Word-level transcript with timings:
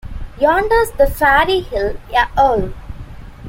Yonder's 0.39 0.89
the 0.97 1.05
Fairy 1.05 1.59
Hill 1.59 1.95
a' 2.11 2.25
alowe. 2.35 2.73